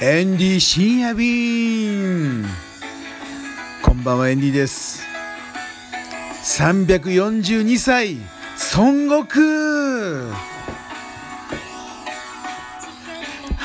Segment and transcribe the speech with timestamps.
[0.00, 2.44] エンディ深夜便
[3.80, 5.04] こんばんはエンディです
[6.42, 8.16] 342歳
[8.76, 9.40] 孫悟空。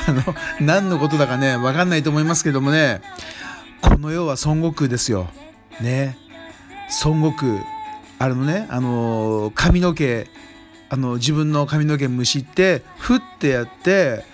[0.08, 0.22] あの
[0.60, 3.00] 何のことだかね分かんないと思いますけどもね
[3.82, 5.28] この世は孫悟空ですよ。
[5.80, 6.16] ね。
[7.04, 7.64] 孫悟空。
[8.18, 10.26] あのねあの髪の毛
[10.88, 14.24] あの自分の髪の毛むしってふってやって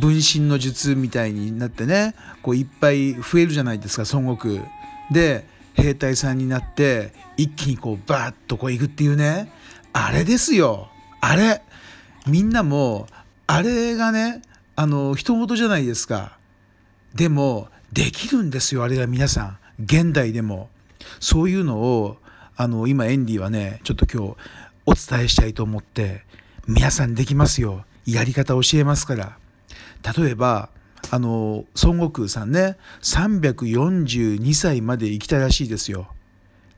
[0.00, 4.64] 分身の術みたいになってねこういっぱい増えるじゃないですか孫悟空。
[5.10, 9.52] で兵隊さんになって一気にこうバーッとこう行くっていうね。
[9.92, 10.88] あれですよ。
[11.20, 11.62] あれ。
[12.26, 13.06] みんなも
[13.46, 14.42] あれがね
[14.74, 16.38] あの人事じゃないですか。
[17.14, 19.58] でもできるんですよあれが皆さん。
[19.84, 20.70] 現代でも。
[21.20, 22.16] そういうのを
[22.56, 24.36] あの今エンディはねちょっと今日
[24.86, 26.22] お伝えしたいと思って
[26.66, 27.84] 皆さんできますよ。
[28.06, 29.38] やり方教えますから。
[30.16, 30.70] 例えば
[31.10, 36.08] あの孫悟空さんね342歳まで生きたらしいですよ。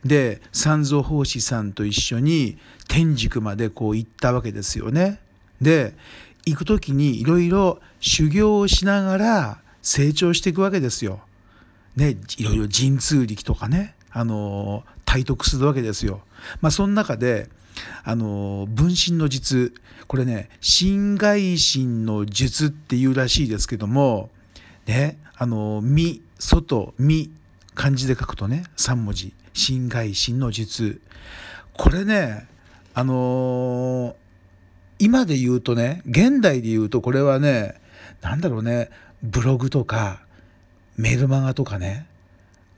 [0.05, 5.21] で三蔵法師さんと一緒に天竺までこう行ったわけですよね。
[5.61, 5.95] で
[6.47, 11.21] 行く時にいろいろ修行をしながら成長していくわけですよ。
[11.97, 16.21] ねいろいろ神通力とかねあの体得するわけですよ。
[16.61, 17.49] まあその中で
[18.05, 19.73] あの分身の術。
[20.07, 24.31] これね心外心の術っていうらしいですけども
[24.87, 27.31] ねあの身外身
[27.75, 29.33] 漢字で書くとね3文字。
[29.55, 31.01] 心外心の術。
[31.73, 32.47] これね
[32.93, 34.15] あのー、
[34.99, 37.81] 今で言うとね現代で言うとこれはね
[38.21, 38.91] 何だろうね
[39.23, 40.21] ブログとか
[40.97, 42.07] メルマガとかね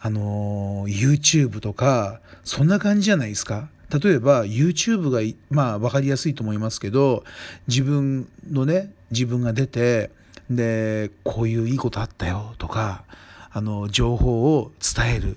[0.01, 3.69] あの、YouTube とかそんな感じじゃないですか？
[3.93, 5.21] 例えば YouTube が
[5.51, 7.25] まあ分かりやすいと思いますけど
[7.67, 10.11] 自分のね自分が出て
[10.49, 13.03] でこういういいことあったよとか
[13.51, 15.37] あの情報を伝える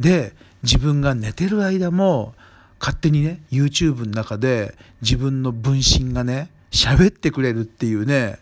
[0.00, 0.32] で
[0.64, 2.34] 自分が寝てる間も
[2.80, 8.40] 勝手にね YouTube の中で自分の分身がね喋ってくれるっていうね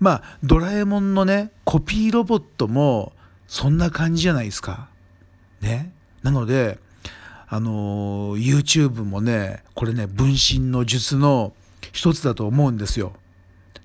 [0.00, 3.12] まあドラえもんのねコピーロボットも
[3.46, 4.88] そんな感じじゃないですか？
[5.60, 5.92] ね。
[6.22, 6.78] なので
[7.48, 11.52] あの YouTube もねこれね分身の術の
[11.92, 13.12] 一つだと思うんですよ。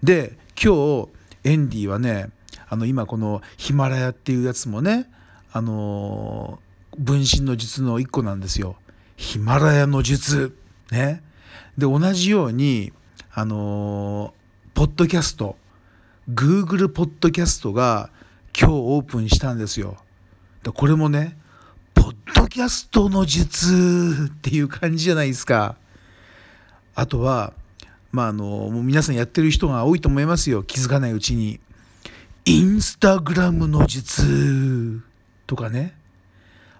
[0.03, 1.09] で今日
[1.43, 2.29] エンディはね
[2.69, 5.09] あの今このヒマラヤっていうやつもね
[5.51, 6.59] あの
[6.97, 8.75] 分身の術の一個なんですよ。
[9.17, 10.57] ヒマラヤの術
[10.91, 11.23] ね。
[11.77, 12.93] で同じように
[13.33, 14.33] あの
[14.73, 15.57] ポッドキャスト
[16.29, 18.09] Google ポッドキャストが
[18.57, 19.97] 今日オープンしたんですよ。
[20.73, 21.37] これもね
[22.55, 25.75] キャストの術っていう感じじゃないですか。
[26.95, 27.51] あとは、
[28.13, 30.63] まあ、あの、もう皆さんやってる人が多いと思いますよ。
[30.63, 31.59] 気づかないうちに。
[32.45, 35.01] インスタグラムの術
[35.47, 35.95] とかね。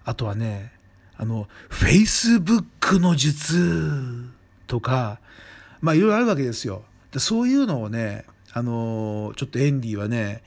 [0.05, 0.71] あとはね、
[1.17, 4.29] あの、フェイスブックの術
[4.67, 5.19] とか、
[5.81, 6.85] まあいろいろあるわけですよ。
[7.11, 10.41] でそういうのをね、あの、ちょっとエンディはね、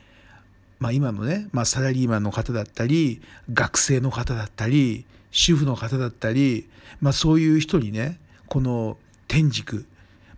[0.79, 3.21] まあ、今のね、まあ、サラリーマンの方だったり
[3.53, 6.67] 学生の方だったり主婦の方だったり、
[7.01, 8.97] まあ、そういう人にねこの
[9.27, 9.85] 天竺、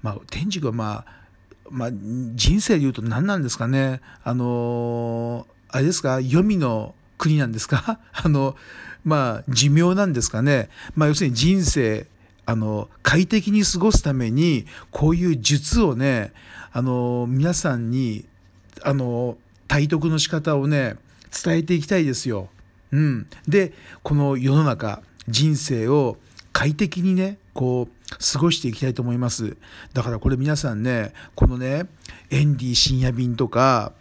[0.01, 1.21] まあ、天竺はまあ
[1.69, 4.01] まあ、人生で言うと何なんですかね。
[4.25, 7.99] あのあれですか黄泉の国なんですか？
[8.11, 8.57] あの
[9.05, 12.07] まあ寿命なんですかね、まあ、要するに人生
[12.45, 16.33] あの快適に過ごすためにこういう術をね
[16.73, 18.25] あの皆さんに
[18.83, 19.37] あの
[19.69, 20.97] 体得の仕方をね
[21.43, 22.49] 伝えていきたいですよ。
[22.91, 26.17] うん、でこの世の中人生を
[26.53, 29.57] 快適にねこう過ごしていきたいと思います。
[29.93, 31.85] だからこれ皆さんねこのね
[32.29, 33.93] エンディ深夜便とか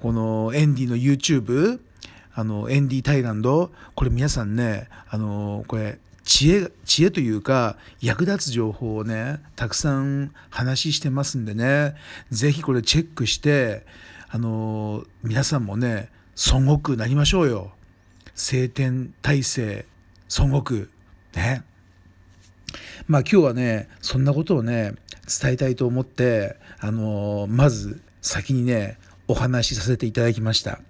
[0.00, 1.80] このエンディの YouTube
[2.34, 11.94] あのエンディタイランドこれ皆さんねあのこれ知恵知恵というか役立つ情報をねたくさん話してますんでね
[12.30, 13.86] 是非これチェックして
[14.28, 16.10] あの皆さんもね
[16.50, 17.72] 孫悟空なりましょうよ。
[18.34, 19.84] 晴天大聖
[20.28, 20.88] 孫悟空。
[21.36, 21.62] ね。
[23.06, 24.94] まあ今日はねそんなことをね
[25.40, 28.98] 伝えたいと思ってあのまず先にね
[29.28, 30.80] お話しさせていただきました。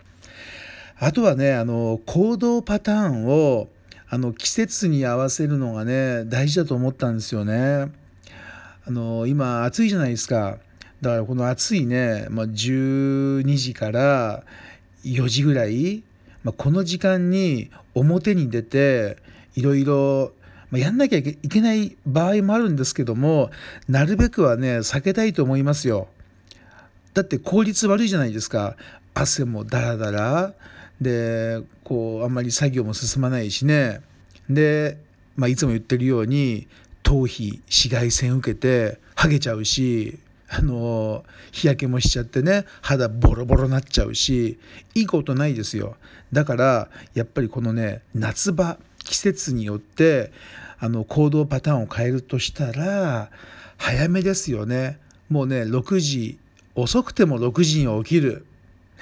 [0.98, 3.68] あとはねあの行動パターンを
[4.08, 7.92] あの季節に合わせるのがね大事だと思ったんですよね。
[8.86, 10.58] あの今暑いじゃないですか。
[11.02, 14.44] だからこの暑いね、まあ、12時から
[15.04, 16.02] 4時ぐらい、
[16.44, 19.16] まあ、この時間に表に出て
[19.56, 20.32] いろいろ
[20.72, 23.50] やんなきゃいけない場合もあるんですけども
[23.88, 26.08] なるべくはね避けたいと思いますよ。
[27.14, 28.76] だって効率悪いじゃないですか。
[29.14, 30.54] 汗もダラダラ。
[31.00, 34.00] でこうあんまり作業も進まないしね。
[34.50, 34.98] で、
[35.36, 36.66] まあ、いつも言ってるように
[37.02, 40.18] 頭皮紫外線受けてハゲちゃうし。
[40.48, 44.58] あの日焼けもしちゃってね肌ボロボロなっちゃうし
[44.94, 45.96] いいことないですよ。
[46.32, 50.32] だからやっぱりこのね夏場季節によって
[50.78, 53.30] あの行動パターンを変えるとしたら
[53.78, 54.98] 早めですよね。
[55.30, 56.38] もうね6時
[56.74, 58.46] 遅くても6時に起きる、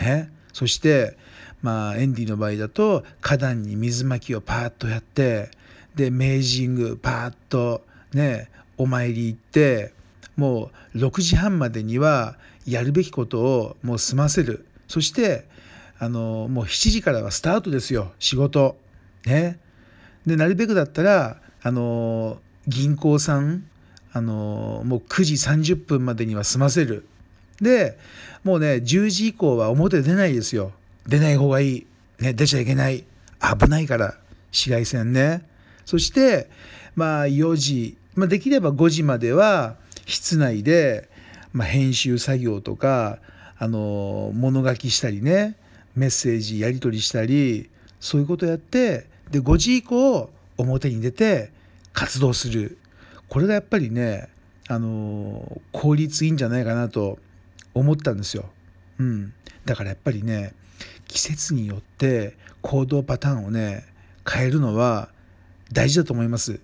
[0.00, 1.16] ね、そして
[1.62, 5.50] まあエンディの場合だと花壇に水まきをパーッとやって
[5.94, 9.92] で明治神宮パーッとねお参り行って
[10.36, 12.36] もう6時半までには
[12.66, 14.66] やるべきことをもう済ませる。
[14.88, 15.46] そして
[15.98, 18.12] あのもう7時からはスタートですよ。
[18.18, 18.76] 仕事。
[19.26, 19.58] ね。
[20.26, 23.64] でなるべくだったらあの銀行さん
[24.12, 27.06] あのもう9時30分までには済ませる。
[27.60, 27.98] で
[28.44, 30.72] もうね10時以降は表出ないですよ。
[31.06, 31.86] 出ない方がいい、
[32.20, 33.04] ね、出ちゃいけない。
[33.40, 34.14] 危ないから。
[34.50, 35.46] 紫外線ね。
[35.84, 36.48] そして
[36.94, 39.76] まあ4時、まあ、できれば5時までは
[40.06, 41.08] 室内で、
[41.52, 43.18] まあ、編集作業とか
[43.58, 45.56] あの物書きしたりね
[45.94, 47.70] メッセージやり取りしたり
[48.00, 51.50] そういうことやってで5時以降表に出て
[51.92, 52.78] 活動する
[53.28, 54.28] これがやっぱりね
[54.68, 57.18] あの効率いいんじゃないかなと
[57.74, 58.44] 思ったんですよ。
[58.98, 59.32] うん、
[59.64, 60.52] だからやっぱりね
[61.08, 63.84] 季節によって行動パターンをね
[64.28, 65.08] 変えるのは
[65.72, 66.60] 大事だと思います。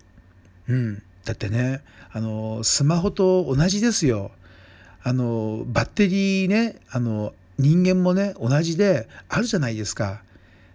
[0.68, 4.30] うん、だってねあのスマホと同じですよ。
[5.02, 10.22] あのバッテリーねあの人間もね同じであるじゃないですか。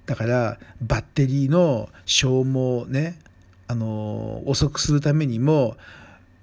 [0.05, 3.17] だからバッテリーの消耗ね
[3.67, 5.75] あの遅くするためにも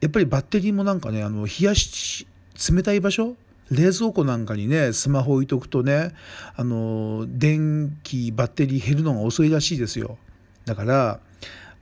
[0.00, 2.26] やっぱりバッテリーもなんかねあの冷やし
[2.68, 3.36] 冷たい場所
[3.70, 6.14] 冷蔵庫なんかにねスマホ置いとくとね
[6.56, 10.18] あの電気バッテリー減るのが遅いらしいですよ
[10.64, 11.20] だから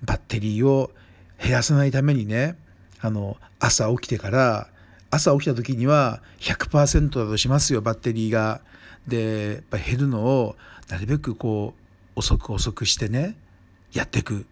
[0.03, 0.91] バッテリーを
[1.43, 2.57] 減らさないためにね
[3.01, 4.69] あの朝起きてから
[5.11, 8.61] 朝起きた時には100%だとしますよバッテリーが。
[9.07, 10.57] でやっぱ減るのを
[10.91, 11.73] なるべくこ
[12.15, 13.37] う遅く遅くしてね
[13.93, 14.45] やっていく。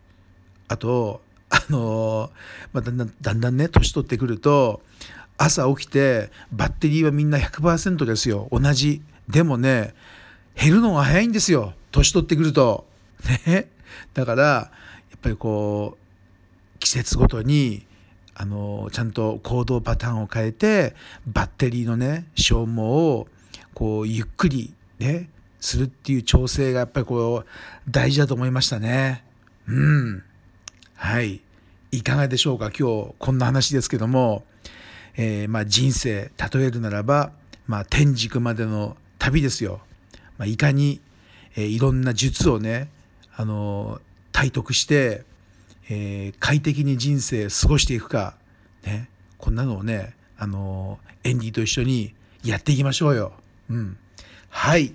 [0.68, 2.30] あとあの
[2.72, 4.80] まあ、だんだんだんだんね年取ってくると
[5.36, 8.48] 朝起きてバッテリーはみんな100%ですよ。
[8.50, 9.02] 同じ。
[9.28, 9.94] でもね
[10.54, 11.74] 減るのが早いんですよ。
[11.90, 12.86] 年取ってくると。
[13.46, 13.68] ね。
[14.14, 14.70] だからや
[15.16, 16.05] っぱりこう
[16.86, 17.84] 季節ごとに
[18.36, 20.94] あのちゃんと行動パターンを変えて
[21.26, 23.26] バッテリーのね消耗を
[23.74, 25.28] こうゆっくりね
[25.58, 29.24] するっていう調整がやっぱりこう大事だと思いましたね。
[29.66, 30.22] うん。
[30.94, 31.40] はい。
[31.90, 32.70] いかがでしょうか？
[32.70, 34.44] 今日こんな話ですけども。
[35.16, 37.32] えー、まあ、人生例えるならば、
[37.66, 39.80] まあ、天竺までの旅ですよ。
[40.36, 41.00] まあ、いかに、
[41.56, 42.90] えー、いろんな術をね、
[43.34, 44.00] あの
[44.30, 45.24] 体得して、
[45.88, 48.34] えー、快適に人生過ごしていくか、
[48.84, 53.32] ね、こんなのをね、あのエンディと一緒にやっていきましょうよ。
[53.70, 53.96] うん。
[54.50, 54.92] はい。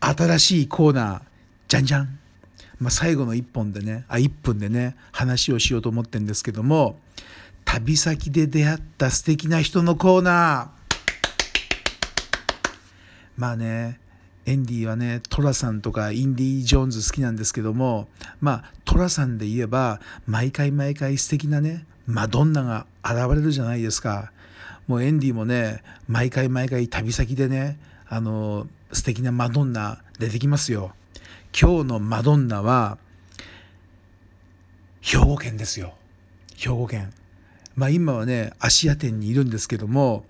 [0.00, 1.22] 新しいコーナー、
[1.68, 2.18] じゃんじゃん。
[2.78, 6.98] まあ、最後の1本でね、あ、1分でね、話をしようと思ってるんですけども、
[7.64, 10.84] 旅先で出会った素敵な人のコーナー
[13.36, 13.98] まあね
[14.46, 18.08] エンディはねトラさんとかインディ・ジョーンズ好きなんですけども
[18.40, 24.32] まあトラさんで言えば毎回毎回素敵なねマドンナが現れるじゃないですか。
[24.86, 30.92] もうエンディもね毎回毎回旅先でねあの素敵なマドンナ出てきますよ。
[31.58, 32.98] 今日のマドンナは
[35.00, 35.94] 兵庫県ですよ。
[36.56, 37.12] 兵庫県。
[37.76, 40.24] まあ、今はね芦屋店にいるんですけども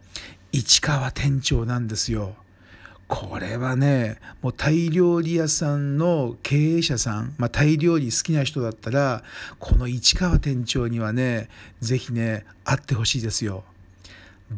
[0.52, 2.34] 市川店長なんですよ。
[3.14, 9.22] これはねもうタイ料理屋さんの経営者さん、まあ、タイ料理好きな人だったら
[9.60, 11.48] この市川店長にはね
[11.80, 13.62] 是非ね会ってほしいですよ。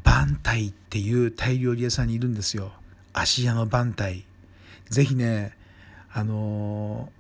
[0.03, 2.73] 番台っていうタイ料理屋さんにいるんですよ。
[3.13, 4.25] 芦屋の番台。
[4.89, 5.53] 是非ね
[6.11, 7.11] あの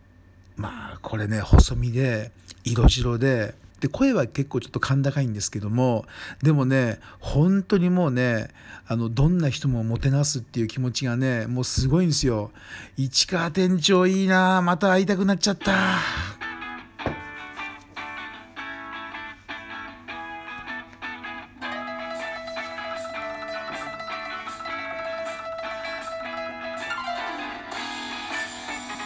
[0.57, 2.31] ー、まあこれね細身で
[2.65, 3.55] 色白で
[3.87, 6.07] で声は結構ちょっと甲高いんですけども
[6.43, 8.49] でもね本当にもうね
[8.89, 12.51] あのどんな人ももてなすっていう気持ちがねもうすごいんですよ。
[12.97, 16.36] 市川店長いいなまた会いたくなっちゃった。